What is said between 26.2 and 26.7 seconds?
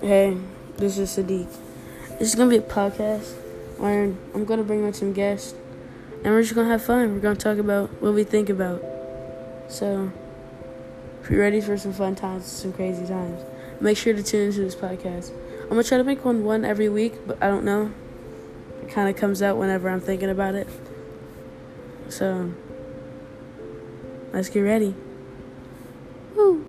Woo.